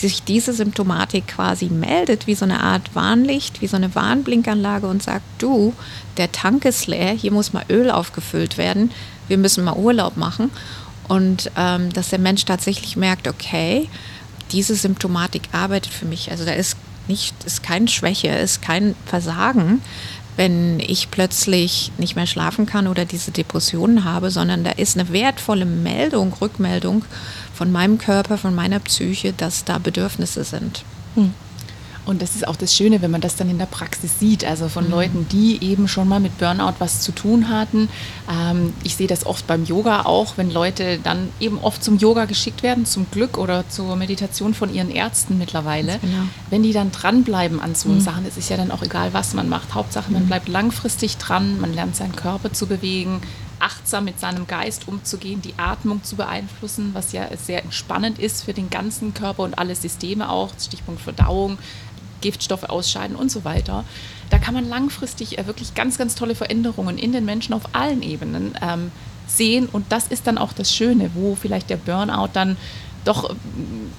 sich 0.00 0.22
diese 0.22 0.52
Symptomatik 0.52 1.26
quasi 1.26 1.66
meldet, 1.66 2.26
wie 2.26 2.34
so 2.34 2.44
eine 2.44 2.60
Art 2.60 2.94
Warnlicht, 2.94 3.60
wie 3.60 3.66
so 3.66 3.76
eine 3.76 3.94
Warnblinkanlage 3.94 4.86
und 4.86 5.02
sagt, 5.02 5.24
du, 5.38 5.74
der 6.16 6.30
Tank 6.30 6.64
ist 6.64 6.86
leer, 6.86 7.12
hier 7.12 7.32
muss 7.32 7.52
mal 7.52 7.64
Öl 7.68 7.90
aufgefüllt 7.90 8.58
werden, 8.58 8.92
wir 9.26 9.38
müssen 9.38 9.64
mal 9.64 9.76
Urlaub 9.76 10.16
machen. 10.16 10.50
Und 11.08 11.50
ähm, 11.56 11.92
dass 11.92 12.10
der 12.10 12.18
Mensch 12.18 12.44
tatsächlich 12.44 12.96
merkt, 12.96 13.28
okay, 13.28 13.88
diese 14.52 14.74
Symptomatik 14.74 15.42
arbeitet 15.52 15.92
für 15.92 16.04
mich. 16.04 16.30
Also 16.30 16.44
da 16.44 16.52
ist 16.52 16.76
nicht, 17.08 17.34
ist 17.44 17.62
keine 17.62 17.88
Schwäche, 17.88 18.28
ist 18.28 18.60
kein 18.60 18.94
Versagen, 19.06 19.80
wenn 20.38 20.78
ich 20.78 21.10
plötzlich 21.10 21.90
nicht 21.98 22.14
mehr 22.14 22.28
schlafen 22.28 22.64
kann 22.64 22.86
oder 22.86 23.04
diese 23.04 23.32
Depressionen 23.32 24.04
habe, 24.04 24.30
sondern 24.30 24.62
da 24.62 24.70
ist 24.70 24.96
eine 24.96 25.12
wertvolle 25.12 25.64
Meldung, 25.64 26.32
Rückmeldung 26.40 27.04
von 27.52 27.72
meinem 27.72 27.98
Körper, 27.98 28.38
von 28.38 28.54
meiner 28.54 28.78
Psyche, 28.78 29.32
dass 29.32 29.64
da 29.64 29.78
Bedürfnisse 29.78 30.44
sind. 30.44 30.84
Hm. 31.16 31.34
Und 32.08 32.22
das 32.22 32.34
ist 32.34 32.48
auch 32.48 32.56
das 32.56 32.74
Schöne, 32.74 33.02
wenn 33.02 33.10
man 33.10 33.20
das 33.20 33.36
dann 33.36 33.50
in 33.50 33.58
der 33.58 33.66
Praxis 33.66 34.18
sieht, 34.18 34.42
also 34.42 34.70
von 34.70 34.86
mhm. 34.86 34.90
Leuten, 34.90 35.26
die 35.30 35.62
eben 35.62 35.88
schon 35.88 36.08
mal 36.08 36.20
mit 36.20 36.38
Burnout 36.38 36.76
was 36.78 37.02
zu 37.02 37.12
tun 37.12 37.50
hatten. 37.50 37.90
Ähm, 38.30 38.72
ich 38.82 38.96
sehe 38.96 39.06
das 39.06 39.26
oft 39.26 39.46
beim 39.46 39.66
Yoga 39.66 40.06
auch, 40.06 40.38
wenn 40.38 40.50
Leute 40.50 40.98
dann 41.02 41.28
eben 41.38 41.58
oft 41.58 41.84
zum 41.84 41.98
Yoga 41.98 42.24
geschickt 42.24 42.62
werden, 42.62 42.86
zum 42.86 43.10
Glück 43.10 43.36
oder 43.36 43.68
zur 43.68 43.94
Meditation 43.96 44.54
von 44.54 44.72
ihren 44.72 44.90
Ärzten 44.90 45.36
mittlerweile. 45.36 45.98
Genau. 45.98 46.22
Wenn 46.48 46.62
die 46.62 46.72
dann 46.72 46.92
dranbleiben 46.92 47.60
an 47.60 47.74
so 47.74 47.90
mhm. 47.90 48.00
Sachen, 48.00 48.24
es 48.26 48.38
ist 48.38 48.48
ja 48.48 48.56
dann 48.56 48.70
auch 48.70 48.82
egal, 48.82 49.12
was 49.12 49.34
man 49.34 49.50
macht. 49.50 49.74
Hauptsache, 49.74 50.10
man 50.10 50.22
mhm. 50.22 50.28
bleibt 50.28 50.48
langfristig 50.48 51.18
dran, 51.18 51.60
man 51.60 51.74
lernt 51.74 51.94
seinen 51.94 52.16
Körper 52.16 52.54
zu 52.54 52.66
bewegen, 52.66 53.20
achtsam 53.60 54.04
mit 54.04 54.20
seinem 54.20 54.46
Geist 54.46 54.88
umzugehen, 54.88 55.42
die 55.42 55.54
Atmung 55.56 56.02
zu 56.04 56.16
beeinflussen, 56.16 56.90
was 56.94 57.12
ja 57.12 57.28
sehr 57.36 57.62
entspannend 57.62 58.18
ist 58.18 58.44
für 58.44 58.54
den 58.54 58.70
ganzen 58.70 59.14
Körper 59.14 59.42
und 59.42 59.58
alle 59.58 59.74
Systeme 59.74 60.30
auch, 60.30 60.50
Stichpunkt 60.58 61.00
Verdauung, 61.00 61.58
Giftstoffe 62.20 62.64
ausscheiden 62.64 63.16
und 63.16 63.30
so 63.30 63.44
weiter. 63.44 63.84
Da 64.30 64.38
kann 64.38 64.54
man 64.54 64.68
langfristig 64.68 65.38
äh, 65.38 65.46
wirklich 65.46 65.74
ganz, 65.74 65.98
ganz 65.98 66.14
tolle 66.14 66.34
Veränderungen 66.34 66.98
in 66.98 67.12
den 67.12 67.24
Menschen 67.24 67.54
auf 67.54 67.62
allen 67.72 68.02
Ebenen 68.02 68.54
ähm, 68.62 68.90
sehen 69.26 69.68
und 69.70 69.86
das 69.90 70.08
ist 70.08 70.26
dann 70.26 70.38
auch 70.38 70.52
das 70.52 70.74
Schöne, 70.74 71.10
wo 71.14 71.34
vielleicht 71.34 71.70
der 71.70 71.76
Burnout 71.76 72.30
dann 72.32 72.56
doch 73.04 73.34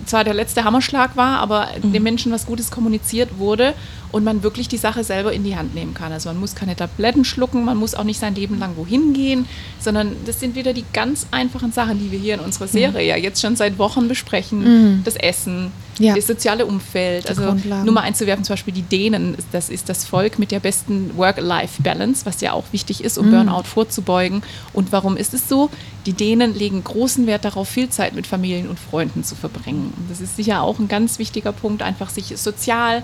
zwar 0.06 0.24
der 0.24 0.34
letzte 0.34 0.64
Hammerschlag 0.64 1.16
war, 1.16 1.40
aber 1.40 1.70
mhm. 1.82 1.94
den 1.94 2.04
Menschen 2.04 2.32
was 2.32 2.46
Gutes 2.46 2.70
kommuniziert 2.70 3.38
wurde 3.38 3.74
und 4.12 4.24
man 4.24 4.44
wirklich 4.44 4.68
die 4.68 4.78
Sache 4.78 5.04
selber 5.04 5.34
in 5.34 5.44
die 5.44 5.56
Hand 5.56 5.74
nehmen 5.74 5.94
kann. 5.94 6.12
Also 6.12 6.30
man 6.30 6.40
muss 6.40 6.56
keine 6.56 6.76
Tabletten 6.76 7.26
schlucken, 7.26 7.66
man 7.66 7.78
muss 7.78 7.96
auch 7.96 8.04
nicht 8.04 8.20
sein 8.20 8.36
Leben 8.36 8.60
lang 8.60 8.76
wohin 8.76 9.14
gehen, 9.14 9.46
sondern 9.80 10.16
das 10.26 10.40
sind 10.40 10.56
wieder 10.56 10.74
die 10.74 10.86
ganz 10.94 11.28
einfachen 11.32 11.72
Sachen, 11.72 12.00
die 12.00 12.12
wir 12.12 12.20
hier 12.20 12.36
in 12.36 12.40
unserer 12.40 12.66
mhm. 12.66 12.72
Serie 12.72 13.04
mhm. 13.04 13.10
ja 13.10 13.18
jetzt 13.18 13.42
schon 13.42 13.56
seit 13.56 13.78
Wochen 13.78 14.08
besprechen. 14.08 14.60
Mhm. 14.98 15.04
Das 15.04 15.16
Essen, 15.16 15.72
ja. 16.00 16.16
das 16.16 16.28
soziale 16.28 16.66
Umfeld. 16.66 17.26
Die 17.26 17.30
also 17.30 17.44
Grundlagen. 17.44 17.86
nur 17.86 17.94
mal 17.94 18.02
einzuwerfen, 18.02 18.44
zum 18.44 18.54
Beispiel 18.54 18.74
die 18.74 18.82
Dänen, 18.82 19.38
das 19.52 19.70
ist 19.70 19.90
das 19.90 20.06
Volk 20.06 20.40
mit 20.40 20.52
der 20.52 20.60
besten 20.60 21.16
Work-Life-Balance, 21.16 22.26
was 22.26 22.42
ja 22.42 22.54
auch 22.54 22.66
wichtig 22.72 23.04
ist, 23.04 23.18
um 23.18 23.28
mhm. 23.28 23.32
Burnout 23.32 23.64
vorzubeugen. 23.64 24.42
Und 24.74 24.92
warum 24.92 25.18
ist 25.18 25.34
es 25.34 25.48
so? 25.48 25.70
Die 26.06 26.14
Dänen 26.14 26.56
legen 26.56 26.84
großen 26.84 27.28
Wert 27.28 27.46
darauf, 27.46 27.70
viel 27.70 27.90
Zeit 27.90 28.16
mit 28.16 28.26
Familien 28.26 28.70
und 28.70 28.80
Freunden 28.80 29.24
zu 29.24 29.36
verbringen. 29.36 29.94
Und 29.96 30.10
das 30.10 30.22
ist 30.22 30.36
sicher 30.36 30.64
auch 30.64 30.80
ein 30.80 30.88
ganz 30.88 31.20
wichtiger 31.20 31.52
Punkt, 31.52 31.84
einfach 31.84 32.10
sich 32.10 32.38
sozial 32.38 33.04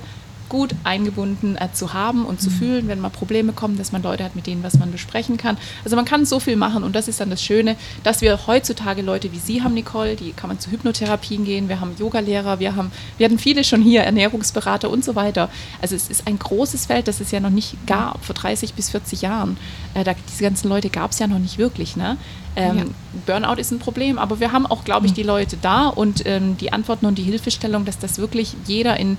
gut 0.49 0.75
eingebunden 0.83 1.57
äh, 1.57 1.71
zu 1.73 1.93
haben 1.93 2.25
und 2.25 2.41
zu 2.41 2.49
mhm. 2.49 2.53
fühlen, 2.53 2.87
wenn 2.87 2.99
mal 2.99 3.09
Probleme 3.09 3.53
kommen, 3.53 3.77
dass 3.77 3.91
man 3.91 4.01
Leute 4.03 4.23
hat, 4.23 4.35
mit 4.35 4.47
denen 4.47 4.63
was 4.63 4.77
man 4.79 4.91
besprechen 4.91 5.37
kann. 5.37 5.57
Also 5.83 5.95
man 5.95 6.05
kann 6.05 6.25
so 6.25 6.39
viel 6.39 6.55
machen 6.55 6.83
und 6.83 6.95
das 6.95 7.07
ist 7.07 7.19
dann 7.19 7.29
das 7.29 7.43
Schöne, 7.43 7.75
dass 8.03 8.21
wir 8.21 8.47
heutzutage 8.47 9.01
Leute 9.01 9.31
wie 9.31 9.39
Sie 9.39 9.63
haben, 9.63 9.73
Nicole, 9.73 10.15
die 10.15 10.31
kann 10.31 10.47
man 10.47 10.59
zu 10.59 10.71
Hypnotherapien 10.71 11.45
gehen, 11.45 11.69
wir 11.69 11.79
haben 11.79 11.95
Yogalehrer, 11.97 12.59
wir 12.59 12.75
haben, 12.75 12.91
wir 13.17 13.25
hatten 13.25 13.39
viele 13.39 13.63
schon 13.63 13.81
hier, 13.81 14.03
Ernährungsberater 14.03 14.89
und 14.89 15.03
so 15.03 15.15
weiter. 15.15 15.49
Also 15.81 15.95
es 15.95 16.09
ist 16.09 16.27
ein 16.27 16.39
großes 16.39 16.85
Feld, 16.85 17.07
das 17.07 17.19
es 17.19 17.31
ja 17.31 17.39
noch 17.39 17.49
nicht 17.49 17.75
gab, 17.87 18.23
vor 18.23 18.35
30 18.35 18.73
bis 18.73 18.89
40 18.89 19.21
Jahren. 19.21 19.57
Äh, 19.93 20.03
da, 20.03 20.13
diese 20.29 20.43
ganzen 20.43 20.69
Leute 20.69 20.89
gab 20.89 21.11
es 21.11 21.19
ja 21.19 21.27
noch 21.27 21.39
nicht 21.39 21.57
wirklich. 21.57 21.95
Ne? 21.95 22.17
Ähm, 22.55 22.77
ja. 22.77 22.83
Burnout 23.25 23.59
ist 23.59 23.71
ein 23.71 23.79
Problem, 23.79 24.17
aber 24.17 24.39
wir 24.39 24.51
haben 24.51 24.65
auch, 24.65 24.83
glaube 24.83 25.05
ich, 25.05 25.11
mhm. 25.11 25.15
die 25.15 25.23
Leute 25.23 25.57
da 25.61 25.87
und 25.87 26.25
ähm, 26.25 26.57
die 26.57 26.71
Antworten 26.71 27.05
und 27.05 27.17
die 27.17 27.23
Hilfestellung, 27.23 27.85
dass 27.85 27.99
das 27.99 28.17
wirklich 28.17 28.55
jeder 28.65 28.97
in 28.97 29.17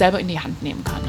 selber 0.00 0.18
in 0.18 0.28
die 0.28 0.40
Hand 0.40 0.62
nehmen 0.62 0.82
kann. 0.82 1.02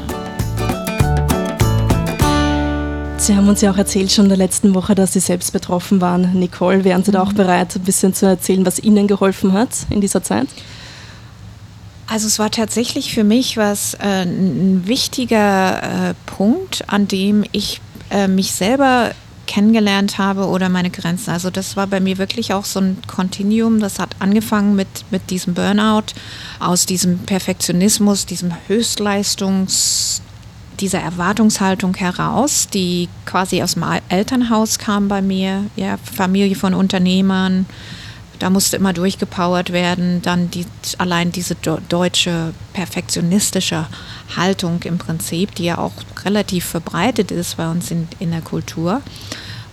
Sie 3.16 3.34
haben 3.34 3.48
uns 3.48 3.60
ja 3.60 3.70
auch 3.70 3.76
erzählt 3.78 4.10
schon 4.12 4.24
in 4.26 4.30
der 4.30 4.38
letzten 4.38 4.74
Woche, 4.74 4.94
dass 4.94 5.12
Sie 5.12 5.20
selbst 5.20 5.52
betroffen 5.52 6.00
waren. 6.00 6.32
Nicole, 6.34 6.84
wären 6.84 7.02
Sie 7.04 7.12
da 7.12 7.22
auch 7.22 7.32
mhm. 7.32 7.36
bereit, 7.36 7.74
ein 7.74 7.82
bisschen 7.82 8.12
zu 8.14 8.26
erzählen, 8.26 8.66
was 8.66 8.78
Ihnen 8.80 9.06
geholfen 9.06 9.52
hat 9.52 9.70
in 9.90 10.00
dieser 10.00 10.22
Zeit? 10.22 10.48
Also 12.06 12.26
es 12.26 12.38
war 12.38 12.50
tatsächlich 12.50 13.14
für 13.14 13.24
mich 13.24 13.56
was 13.56 13.94
äh, 13.94 14.24
ein 14.24 14.82
wichtiger 14.86 16.10
äh, 16.10 16.14
Punkt, 16.26 16.84
an 16.88 17.08
dem 17.08 17.44
ich 17.52 17.80
äh, 18.10 18.28
mich 18.28 18.52
selber 18.52 19.12
kennengelernt 19.52 20.16
habe 20.16 20.46
oder 20.46 20.70
meine 20.70 20.88
Grenzen. 20.88 21.30
Also 21.30 21.50
das 21.50 21.76
war 21.76 21.86
bei 21.86 22.00
mir 22.00 22.16
wirklich 22.16 22.54
auch 22.54 22.64
so 22.64 22.80
ein 22.80 22.96
Kontinuum. 23.06 23.80
Das 23.80 23.98
hat 23.98 24.16
angefangen 24.18 24.74
mit, 24.74 24.88
mit 25.10 25.28
diesem 25.28 25.52
Burnout, 25.52 26.14
aus 26.58 26.86
diesem 26.86 27.18
Perfektionismus, 27.18 28.24
diesem 28.24 28.52
Höchstleistungs, 28.66 30.22
dieser 30.80 31.00
Erwartungshaltung 31.00 31.94
heraus, 31.96 32.66
die 32.72 33.10
quasi 33.26 33.62
aus 33.62 33.74
dem 33.74 33.84
Elternhaus 34.08 34.78
kam 34.78 35.08
bei 35.08 35.20
mir, 35.20 35.66
ja, 35.76 35.98
Familie 35.98 36.56
von 36.56 36.72
Unternehmern, 36.72 37.66
da 38.42 38.50
musste 38.50 38.76
immer 38.76 38.92
durchgepowert 38.92 39.72
werden. 39.72 40.20
Dann 40.20 40.50
die, 40.50 40.66
allein 40.98 41.30
diese 41.30 41.54
deutsche 41.54 42.52
perfektionistische 42.72 43.86
Haltung 44.36 44.82
im 44.82 44.98
Prinzip, 44.98 45.54
die 45.54 45.64
ja 45.66 45.78
auch 45.78 45.92
relativ 46.24 46.64
verbreitet 46.64 47.30
ist 47.30 47.56
bei 47.56 47.70
uns 47.70 47.92
in, 47.92 48.08
in 48.18 48.32
der 48.32 48.40
Kultur. 48.40 49.00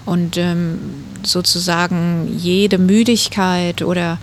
Und 0.05 0.37
ähm, 0.37 0.77
sozusagen 1.23 2.31
jede 2.37 2.77
Müdigkeit 2.77 3.81
oder 3.81 4.19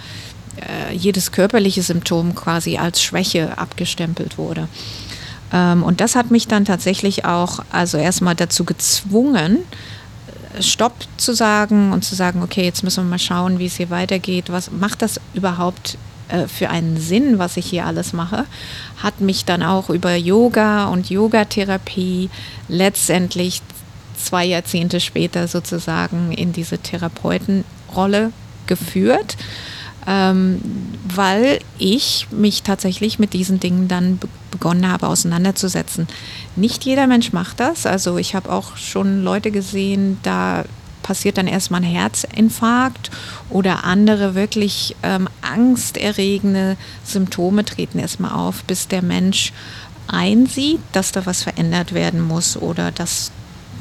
äh, 0.61 0.95
jedes 0.95 1.33
körperliche 1.33 1.83
Symptom 1.83 2.37
quasi 2.37 2.77
als 2.77 3.03
Schwäche 3.03 3.59
abgestempelt 3.59 4.39
wurde. 4.39 4.69
Ähm, 5.53 5.83
und 5.83 6.01
das 6.01 6.15
hat 6.15 6.31
mich 6.31 6.47
dann 6.47 6.65
tatsächlich 6.65 7.25
auch 7.25 7.65
also 7.73 7.99
erstmal 7.99 8.37
dazu 8.37 8.65
gezwungen, 8.65 9.59
Stopp 10.61 10.95
zu 11.17 11.35
sagen 11.35 11.93
und 11.93 12.05
zu 12.05 12.15
sagen, 12.15 12.43
okay, 12.43 12.65
jetzt 12.65 12.83
müssen 12.83 13.05
wir 13.05 13.11
mal 13.11 13.19
schauen, 13.19 13.59
wie 13.59 13.67
es 13.67 13.77
hier 13.77 13.91
weitergeht. 13.91 14.51
Was 14.51 14.71
macht 14.71 15.03
das 15.03 15.21
überhaupt 15.35 15.99
äh, 16.29 16.47
für 16.47 16.71
einen 16.71 16.97
Sinn, 16.97 17.39
was 17.39 17.57
ich 17.57 17.67
hier 17.67 17.87
alles 17.87 18.13
mache? 18.13 18.47
Hat 19.03 19.21
mich 19.21 19.45
dann 19.45 19.63
auch 19.63 19.91
über 19.91 20.15
Yoga 20.15 20.87
und 20.87 21.11
Yogatherapie 21.11 22.31
letztendlich 22.69 23.63
zwei 24.17 24.45
Jahrzehnte 24.45 25.01
später 25.01 25.47
sozusagen 25.49 26.33
in 26.33 26.53
diese 26.53 26.79
Therapeutenrolle 26.79 28.33
geführt 28.67 29.37
ähm, 30.07 30.61
weil 31.15 31.61
ich 31.79 32.29
mich 32.31 32.63
tatsächlich 32.63 33.19
mit 33.19 33.33
diesen 33.33 33.61
Dingen 33.61 33.89
dann 33.89 34.19
begonnen 34.51 34.91
habe 34.91 35.09
auseinanderzusetzen. 35.09 36.07
Nicht 36.55 36.85
jeder 36.85 37.07
Mensch 37.07 37.33
macht 37.33 37.61
das. 37.61 37.87
Also 37.87 38.17
ich 38.17 38.35
habe 38.35 38.51
auch 38.53 38.77
schon 38.77 39.23
Leute 39.23 39.51
gesehen, 39.51 40.19
da 40.23 40.65
passiert 41.03 41.39
dann 41.39 41.47
erstmal 41.47 41.83
ein 41.83 41.89
Herzinfarkt 41.89 43.11
oder 43.49 43.85
andere 43.85 44.35
wirklich 44.35 44.97
ähm, 45.05 45.29
angsterregende 45.41 46.77
Symptome 47.05 47.65
treten 47.65 48.01
erstmal 48.01 48.33
auf, 48.33 48.65
bis 48.65 48.89
der 48.89 49.03
Mensch 49.03 49.53
einsieht, 50.09 50.81
dass 50.93 51.13
da 51.13 51.25
was 51.25 51.43
verändert 51.43 51.95
werden 51.95 52.21
muss 52.21 52.57
oder 52.57 52.91
dass 52.91 53.31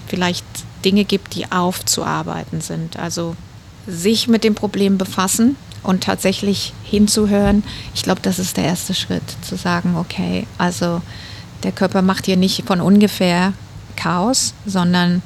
vielleicht 0.07 0.45
Dinge 0.83 1.03
gibt, 1.03 1.33
die 1.33 1.51
aufzuarbeiten 1.51 2.61
sind. 2.61 2.97
Also 2.97 3.35
sich 3.87 4.27
mit 4.27 4.43
dem 4.43 4.53
Problem 4.55 4.97
befassen, 4.97 5.55
und 5.85 6.03
tatsächlich 6.03 6.73
hinzuhören, 6.83 7.63
ich 7.93 8.03
glaube, 8.03 8.21
das 8.21 8.39
ist 8.39 8.57
der 8.57 8.65
erste 8.65 8.93
Schritt, 8.93 9.23
zu 9.41 9.55
sagen, 9.55 9.95
okay, 9.97 10.47
also 10.57 11.01
der 11.63 11.71
Körper 11.71 12.01
macht 12.01 12.25
hier 12.25 12.37
nicht 12.37 12.65
von 12.65 12.81
ungefähr 12.81 13.53
Chaos, 13.95 14.53
sondern 14.65 15.21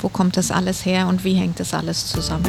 wo 0.00 0.08
kommt 0.08 0.36
das 0.36 0.50
alles 0.50 0.84
her 0.84 1.08
und 1.08 1.24
wie 1.24 1.34
hängt 1.34 1.60
das 1.60 1.74
alles 1.74 2.06
zusammen? 2.06 2.44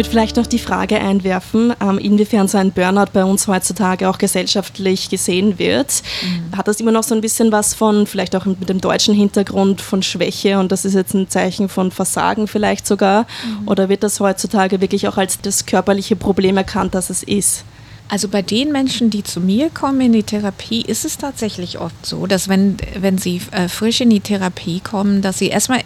Würde 0.00 0.08
vielleicht 0.08 0.36
noch 0.36 0.46
die 0.46 0.58
Frage 0.58 0.98
einwerfen, 0.98 1.74
ähm, 1.78 1.98
inwiefern 1.98 2.48
so 2.48 2.56
ein 2.56 2.72
Burnout 2.72 3.10
bei 3.12 3.22
uns 3.22 3.46
heutzutage 3.48 4.08
auch 4.08 4.16
gesellschaftlich 4.16 5.10
gesehen 5.10 5.58
wird. 5.58 6.02
Mhm. 6.22 6.56
Hat 6.56 6.68
das 6.68 6.80
immer 6.80 6.90
noch 6.90 7.02
so 7.02 7.14
ein 7.14 7.20
bisschen 7.20 7.52
was 7.52 7.74
von, 7.74 8.06
vielleicht 8.06 8.34
auch 8.34 8.46
mit 8.46 8.66
dem 8.70 8.80
deutschen 8.80 9.14
Hintergrund 9.14 9.82
von 9.82 10.02
Schwäche 10.02 10.58
und 10.58 10.72
das 10.72 10.86
ist 10.86 10.94
jetzt 10.94 11.12
ein 11.12 11.28
Zeichen 11.28 11.68
von 11.68 11.90
Versagen 11.90 12.46
vielleicht 12.46 12.86
sogar? 12.86 13.26
Mhm. 13.44 13.68
Oder 13.68 13.90
wird 13.90 14.02
das 14.02 14.20
heutzutage 14.20 14.80
wirklich 14.80 15.06
auch 15.06 15.18
als 15.18 15.38
das 15.42 15.66
körperliche 15.66 16.16
Problem 16.16 16.56
erkannt, 16.56 16.94
das 16.94 17.10
es 17.10 17.22
ist? 17.22 17.64
Also 18.08 18.28
bei 18.28 18.40
den 18.40 18.72
Menschen, 18.72 19.10
die 19.10 19.22
zu 19.22 19.38
mir 19.38 19.68
kommen 19.68 20.00
in 20.00 20.12
die 20.14 20.22
Therapie, 20.22 20.80
ist 20.80 21.04
es 21.04 21.18
tatsächlich 21.18 21.78
oft 21.78 22.06
so, 22.06 22.26
dass 22.26 22.48
wenn, 22.48 22.78
wenn 22.98 23.18
sie 23.18 23.42
äh, 23.50 23.68
frisch 23.68 24.00
in 24.00 24.08
die 24.08 24.20
Therapie 24.20 24.80
kommen, 24.80 25.20
dass 25.20 25.38
sie 25.38 25.48
erstmal 25.48 25.80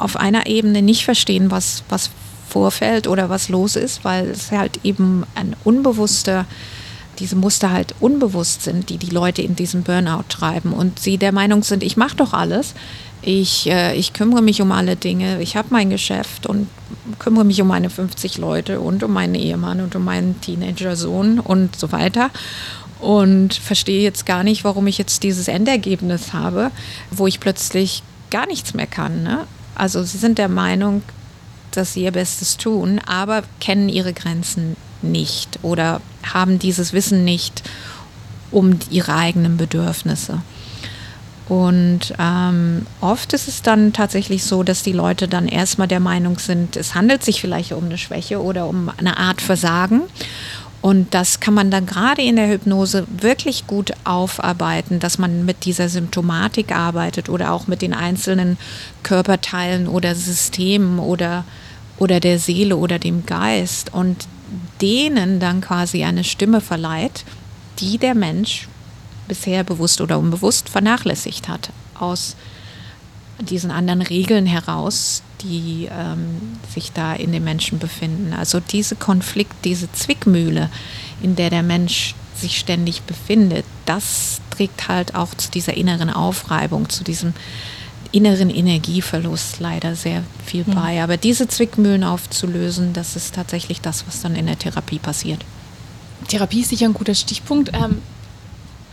auf 0.00 0.16
einer 0.16 0.48
Ebene 0.48 0.82
nicht 0.82 1.04
verstehen, 1.04 1.52
was, 1.52 1.84
was 1.88 2.10
vorfällt 2.52 3.08
oder 3.08 3.30
was 3.30 3.48
los 3.48 3.76
ist, 3.76 4.04
weil 4.04 4.28
es 4.28 4.52
halt 4.52 4.80
eben 4.84 5.24
ein 5.34 5.56
unbewusster, 5.64 6.44
diese 7.18 7.36
Muster 7.36 7.70
halt 7.70 7.94
unbewusst 8.00 8.62
sind, 8.62 8.90
die 8.90 8.98
die 8.98 9.10
Leute 9.10 9.42
in 9.42 9.56
diesem 9.56 9.82
Burnout 9.82 10.24
treiben 10.28 10.72
und 10.72 10.98
sie 10.98 11.16
der 11.16 11.32
Meinung 11.32 11.62
sind, 11.62 11.82
ich 11.82 11.96
mache 11.96 12.16
doch 12.16 12.34
alles, 12.34 12.74
ich, 13.22 13.70
äh, 13.70 13.94
ich 13.94 14.12
kümmere 14.12 14.42
mich 14.42 14.60
um 14.60 14.70
alle 14.72 14.96
Dinge, 14.96 15.40
ich 15.40 15.56
habe 15.56 15.68
mein 15.70 15.88
Geschäft 15.88 16.46
und 16.46 16.68
kümmere 17.18 17.44
mich 17.44 17.60
um 17.62 17.68
meine 17.68 17.88
50 17.88 18.36
Leute 18.38 18.80
und 18.80 19.02
um 19.02 19.12
meinen 19.12 19.34
Ehemann 19.34 19.80
und 19.80 19.96
um 19.96 20.04
meinen 20.04 20.40
Teenager-Sohn 20.40 21.38
und 21.38 21.76
so 21.76 21.90
weiter 21.92 22.30
und 23.00 23.54
verstehe 23.54 24.02
jetzt 24.02 24.26
gar 24.26 24.44
nicht, 24.44 24.64
warum 24.64 24.86
ich 24.86 24.98
jetzt 24.98 25.22
dieses 25.22 25.48
Endergebnis 25.48 26.32
habe, 26.32 26.70
wo 27.10 27.26
ich 27.26 27.40
plötzlich 27.40 28.02
gar 28.30 28.46
nichts 28.46 28.74
mehr 28.74 28.86
kann. 28.86 29.22
Ne? 29.22 29.46
Also 29.74 30.02
sie 30.02 30.18
sind 30.18 30.38
der 30.38 30.48
Meinung, 30.48 31.02
dass 31.76 31.94
sie 31.94 32.04
ihr 32.04 32.12
Bestes 32.12 32.56
tun, 32.56 33.00
aber 33.06 33.42
kennen 33.60 33.88
ihre 33.88 34.12
Grenzen 34.12 34.76
nicht 35.02 35.58
oder 35.62 36.00
haben 36.22 36.58
dieses 36.58 36.92
Wissen 36.92 37.24
nicht 37.24 37.62
um 38.50 38.78
ihre 38.90 39.14
eigenen 39.14 39.56
Bedürfnisse. 39.56 40.42
Und 41.48 42.14
ähm, 42.18 42.86
oft 43.00 43.32
ist 43.32 43.48
es 43.48 43.62
dann 43.62 43.92
tatsächlich 43.92 44.44
so, 44.44 44.62
dass 44.62 44.82
die 44.82 44.92
Leute 44.92 45.28
dann 45.28 45.48
erstmal 45.48 45.88
der 45.88 46.00
Meinung 46.00 46.38
sind, 46.38 46.76
es 46.76 46.94
handelt 46.94 47.24
sich 47.24 47.40
vielleicht 47.40 47.72
um 47.72 47.84
eine 47.84 47.98
Schwäche 47.98 48.40
oder 48.40 48.66
um 48.66 48.90
eine 48.96 49.18
Art 49.18 49.42
Versagen. 49.42 50.02
Und 50.82 51.14
das 51.14 51.38
kann 51.38 51.54
man 51.54 51.70
dann 51.70 51.86
gerade 51.86 52.22
in 52.22 52.34
der 52.34 52.48
Hypnose 52.48 53.06
wirklich 53.08 53.68
gut 53.68 53.92
aufarbeiten, 54.02 54.98
dass 54.98 55.16
man 55.16 55.44
mit 55.44 55.64
dieser 55.64 55.88
Symptomatik 55.88 56.72
arbeitet 56.72 57.28
oder 57.28 57.52
auch 57.52 57.68
mit 57.68 57.82
den 57.82 57.94
einzelnen 57.94 58.58
Körperteilen 59.04 59.86
oder 59.86 60.16
Systemen 60.16 60.98
oder, 60.98 61.44
oder 61.98 62.18
der 62.18 62.40
Seele 62.40 62.76
oder 62.76 62.98
dem 62.98 63.24
Geist 63.26 63.94
und 63.94 64.26
denen 64.80 65.38
dann 65.38 65.60
quasi 65.60 66.02
eine 66.02 66.24
Stimme 66.24 66.60
verleiht, 66.60 67.24
die 67.78 67.96
der 67.96 68.16
Mensch 68.16 68.66
bisher 69.28 69.62
bewusst 69.62 70.00
oder 70.00 70.18
unbewusst 70.18 70.68
vernachlässigt 70.68 71.46
hat, 71.46 71.70
aus 71.94 72.34
diesen 73.38 73.70
anderen 73.70 74.02
Regeln 74.02 74.46
heraus, 74.46 75.22
die 75.42 75.88
ähm, 75.90 76.58
sich 76.72 76.92
da 76.92 77.14
in 77.14 77.32
den 77.32 77.44
Menschen 77.44 77.78
befinden. 77.78 78.32
Also 78.32 78.60
diese 78.60 78.96
Konflikt, 78.96 79.52
diese 79.64 79.90
Zwickmühle, 79.92 80.70
in 81.22 81.36
der 81.36 81.50
der 81.50 81.62
Mensch 81.62 82.14
sich 82.34 82.58
ständig 82.58 83.02
befindet, 83.02 83.64
das 83.86 84.40
trägt 84.50 84.88
halt 84.88 85.14
auch 85.14 85.34
zu 85.34 85.50
dieser 85.50 85.74
inneren 85.74 86.10
Aufreibung, 86.10 86.88
zu 86.88 87.04
diesem 87.04 87.34
inneren 88.10 88.50
Energieverlust 88.50 89.58
leider 89.60 89.96
sehr 89.96 90.22
viel 90.44 90.66
hm. 90.66 90.74
bei. 90.74 91.02
Aber 91.02 91.16
diese 91.16 91.48
Zwickmühlen 91.48 92.04
aufzulösen, 92.04 92.92
das 92.92 93.16
ist 93.16 93.34
tatsächlich 93.34 93.80
das, 93.80 94.06
was 94.06 94.20
dann 94.20 94.36
in 94.36 94.46
der 94.46 94.58
Therapie 94.58 94.98
passiert. 94.98 95.44
Therapie 96.28 96.60
ist 96.60 96.68
sicher 96.68 96.86
ein 96.86 96.94
guter 96.94 97.14
Stichpunkt. 97.14 97.72
Ähm, 97.74 98.02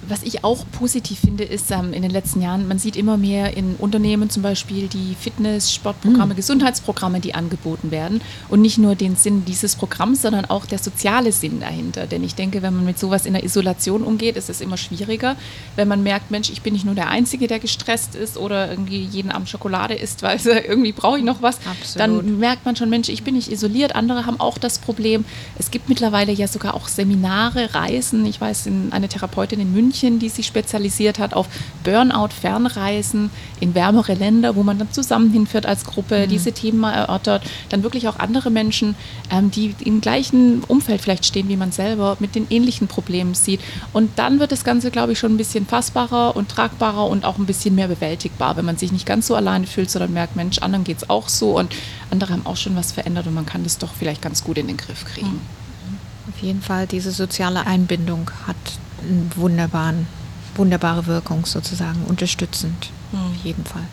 was 0.10 0.24
ich 0.24 0.44
auch 0.44 0.66
positiv 0.72 1.20
finde, 1.20 1.44
ist 1.44 1.72
ähm, 1.72 1.94
in 1.94 2.02
den 2.02 2.12
letzten 2.12 2.42
Jahren, 2.42 2.68
man 2.68 2.80
sieht 2.80 2.96
immer 2.96 3.18
mehr 3.18 3.56
in 3.56 3.76
Unternehmen 3.76 4.30
zum 4.30 4.44
Beispiel 4.44 4.88
die 4.88 5.16
Fitness-, 5.20 5.74
Sportprogramme, 5.74 6.34
mhm. 6.34 6.38
Gesundheitsprogramme, 6.38 7.20
die 7.20 7.36
angeboten 7.36 7.92
werden. 7.92 8.22
Und 8.50 8.62
nicht 8.62 8.78
nur 8.78 8.96
den 8.96 9.16
Sinn 9.16 9.46
dieses 9.46 9.76
Programms, 9.76 10.22
sondern 10.22 10.46
auch 10.46 10.66
der 10.66 10.80
soziale 10.80 11.32
Sinn 11.32 11.60
dahinter. 11.60 12.08
Denn 12.08 12.24
ich 12.24 12.36
denke, 12.36 12.62
wenn 12.62 12.76
man 12.76 12.86
mit 12.86 13.00
sowas 13.00 13.26
in 13.26 13.34
der 13.34 13.44
Isolation 13.44 14.04
umgeht, 14.04 14.36
ist 14.38 14.50
es 14.50 14.62
immer 14.62 14.78
schwieriger. 14.78 15.36
Wenn 15.76 15.88
man 15.88 16.04
merkt, 16.04 16.32
Mensch, 16.32 16.50
ich 16.50 16.62
bin 16.62 16.74
nicht 16.74 16.86
nur 16.86 16.96
der 16.96 17.10
Einzige, 17.10 17.48
der 17.48 17.60
gestresst 17.60 18.16
ist 18.16 18.38
oder 18.38 18.70
irgendwie 18.70 19.04
jeden 19.04 19.32
Abend 19.32 19.50
Schokolade 19.50 19.94
isst, 19.94 20.24
weil 20.24 20.40
irgendwie 20.40 20.92
brauche 20.92 21.20
ich 21.20 21.24
noch 21.24 21.42
was, 21.42 21.58
Absolut. 21.70 22.24
dann 22.24 22.40
merkt 22.40 22.66
man 22.66 22.76
schon, 22.76 22.90
Mensch, 22.90 23.10
ich 23.10 23.24
bin 23.24 23.36
nicht 23.36 23.52
isoliert. 23.52 23.96
Andere 23.96 24.26
haben 24.26 24.40
auch 24.40 24.58
das 24.58 24.80
Problem. 24.80 25.26
Es 25.58 25.72
gibt 25.72 25.90
mittlerweile 25.90 26.32
ja 26.32 26.48
sogar 26.48 26.74
auch 26.74 26.88
Seminare, 26.88 27.74
Reisen. 27.74 28.26
Ich 28.26 28.42
weiß, 28.42 28.70
eine 28.92 29.08
Therapeutin 29.08 29.60
in 29.60 29.74
München, 29.74 29.99
München, 30.00 30.20
die 30.20 30.30
sich 30.30 30.48
spezialisiert 30.48 31.20
hat 31.20 31.34
auf 31.34 31.48
Burnout-Fernreisen 31.84 33.30
in 33.60 33.76
wärmere 33.76 34.14
Länder, 34.14 34.56
wo 34.56 34.64
man 34.64 34.80
dann 34.80 34.92
zusammen 34.92 35.32
hinfährt 35.32 35.66
als 35.66 35.84
Gruppe, 35.84 36.26
mhm. 36.26 36.30
diese 36.30 36.52
Themen 36.54 36.80
mal 36.80 36.94
erörtert, 36.94 37.44
dann 37.70 37.84
wirklich 37.84 38.08
auch 38.08 38.20
andere 38.20 38.50
Menschen, 38.50 38.96
ähm, 39.30 39.52
die 39.52 39.76
im 39.84 40.02
gleichen 40.02 40.64
Umfeld 40.68 41.02
vielleicht 41.02 41.26
stehen 41.26 41.50
wie 41.50 41.58
man 41.58 41.72
selber, 41.72 42.18
mit 42.20 42.36
den 42.36 42.48
ähnlichen 42.50 42.88
Problemen 42.88 43.34
sieht. 43.34 43.60
Und 43.92 44.18
dann 44.18 44.40
wird 44.40 44.52
das 44.52 44.64
Ganze, 44.64 44.92
glaube 44.92 45.14
ich, 45.14 45.20
schon 45.20 45.34
ein 45.34 45.38
bisschen 45.38 45.66
fassbarer 45.66 46.36
und 46.36 46.50
tragbarer 46.50 47.08
und 47.08 47.26
auch 47.26 47.38
ein 47.38 47.46
bisschen 47.46 47.76
mehr 47.76 47.88
bewältigbar, 47.88 48.56
wenn 48.56 48.66
man 48.66 48.78
sich 48.78 48.92
nicht 48.92 49.06
ganz 49.06 49.28
so 49.28 49.36
alleine 49.36 49.68
fühlt, 49.68 49.92
sondern 49.92 50.14
merkt, 50.14 50.36
Mensch, 50.36 50.60
anderen 50.60 50.84
geht 50.84 50.98
es 50.98 51.10
auch 51.10 51.28
so 51.28 51.58
und 51.58 51.76
andere 52.10 52.34
haben 52.34 52.46
auch 52.46 52.58
schon 52.58 52.76
was 52.76 52.92
verändert 52.92 53.28
und 53.28 53.34
man 53.34 53.46
kann 53.46 53.64
das 53.64 53.78
doch 53.78 53.94
vielleicht 53.94 54.22
ganz 54.22 54.44
gut 54.44 54.58
in 54.58 54.68
den 54.68 54.78
Griff 54.78 55.06
kriegen. 55.06 55.28
Mhm. 55.28 55.60
Auf 56.30 56.44
jeden 56.44 56.62
Fall, 56.62 56.86
diese 56.86 57.12
soziale 57.12 57.66
Einbindung 57.66 58.30
hat 58.46 58.56
einen 59.02 59.32
wunderbaren, 59.36 60.08
wunderbare 60.56 61.08
Wirkung 61.08 61.46
sozusagen, 61.46 62.04
unterstützend. 62.08 62.92
Mhm. 63.12 63.20
Auf 63.20 63.44
jeden 63.44 63.66
Fall. 63.66 63.84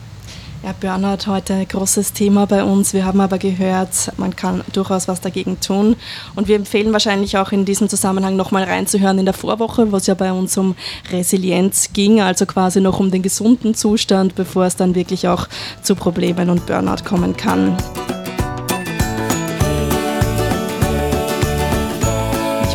Ja, 0.62 0.74
Burnout 0.80 1.26
heute 1.26 1.54
ein 1.54 1.68
großes 1.68 2.12
Thema 2.12 2.46
bei 2.46 2.64
uns. 2.64 2.92
Wir 2.92 3.04
haben 3.04 3.20
aber 3.20 3.38
gehört, 3.38 4.10
man 4.16 4.34
kann 4.34 4.64
durchaus 4.72 5.06
was 5.06 5.20
dagegen 5.20 5.60
tun. 5.60 5.96
Und 6.34 6.48
wir 6.48 6.56
empfehlen 6.56 6.92
wahrscheinlich 6.92 7.36
auch 7.36 7.52
in 7.52 7.64
diesem 7.64 7.88
Zusammenhang 7.88 8.36
nochmal 8.36 8.64
reinzuhören 8.64 9.18
in 9.18 9.26
der 9.26 9.34
Vorwoche, 9.34 9.92
wo 9.92 9.96
es 9.96 10.06
ja 10.06 10.14
bei 10.14 10.32
uns 10.32 10.56
um 10.56 10.74
Resilienz 11.12 11.90
ging, 11.92 12.20
also 12.20 12.46
quasi 12.46 12.80
noch 12.80 12.98
um 12.98 13.10
den 13.10 13.22
gesunden 13.22 13.74
Zustand, 13.74 14.34
bevor 14.34 14.64
es 14.64 14.76
dann 14.76 14.94
wirklich 14.94 15.28
auch 15.28 15.46
zu 15.82 15.94
Problemen 15.94 16.50
und 16.50 16.66
Burnout 16.66 17.04
kommen 17.04 17.36
kann. 17.36 17.76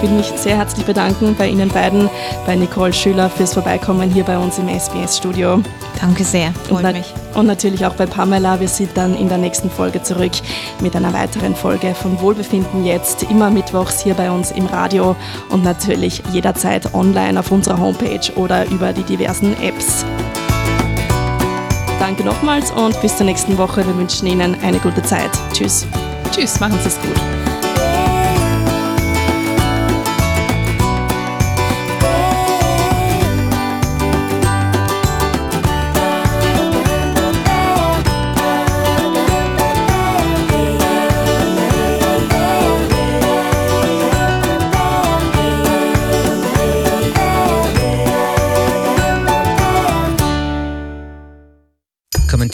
Ich 0.01 0.09
will 0.09 0.17
mich 0.17 0.31
sehr 0.35 0.57
herzlich 0.57 0.83
bedanken 0.83 1.35
bei 1.37 1.47
Ihnen 1.47 1.69
beiden, 1.69 2.09
bei 2.47 2.55
Nicole 2.55 2.91
Schüler 2.91 3.29
fürs 3.29 3.53
Vorbeikommen 3.53 4.09
hier 4.09 4.23
bei 4.23 4.35
uns 4.35 4.57
im 4.57 4.67
SBS-Studio. 4.67 5.61
Danke 5.99 6.23
sehr, 6.23 6.51
freut 6.67 6.85
und 6.85 6.93
mich. 6.93 7.13
Und 7.35 7.45
natürlich 7.45 7.85
auch 7.85 7.93
bei 7.93 8.07
Pamela. 8.07 8.59
Wir 8.59 8.67
sind 8.67 8.89
dann 8.95 9.15
in 9.15 9.29
der 9.29 9.37
nächsten 9.37 9.69
Folge 9.69 10.01
zurück 10.01 10.31
mit 10.81 10.95
einer 10.95 11.13
weiteren 11.13 11.55
Folge 11.55 11.93
von 11.93 12.19
Wohlbefinden 12.19 12.83
jetzt, 12.83 13.21
immer 13.29 13.51
mittwochs 13.51 14.01
hier 14.01 14.15
bei 14.15 14.31
uns 14.31 14.49
im 14.49 14.65
Radio 14.65 15.15
und 15.49 15.63
natürlich 15.63 16.23
jederzeit 16.31 16.95
online 16.95 17.39
auf 17.39 17.51
unserer 17.51 17.77
Homepage 17.77 18.33
oder 18.37 18.65
über 18.71 18.93
die 18.93 19.03
diversen 19.03 19.55
Apps. 19.61 20.03
Danke 21.99 22.23
nochmals 22.23 22.71
und 22.71 22.99
bis 23.03 23.17
zur 23.17 23.27
nächsten 23.27 23.55
Woche. 23.59 23.85
Wir 23.85 23.95
wünschen 23.95 24.25
Ihnen 24.25 24.57
eine 24.63 24.79
gute 24.79 25.03
Zeit. 25.03 25.29
Tschüss. 25.53 25.85
Tschüss, 26.31 26.59
machen 26.59 26.79
Sie 26.81 26.87
es 26.87 26.99
gut. 26.99 27.50